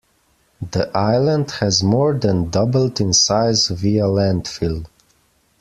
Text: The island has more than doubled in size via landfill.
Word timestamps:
The 0.71 0.89
island 0.97 1.51
has 1.59 1.83
more 1.83 2.15
than 2.15 2.49
doubled 2.49 2.99
in 2.99 3.13
size 3.13 3.67
via 3.67 4.05
landfill. 4.05 4.87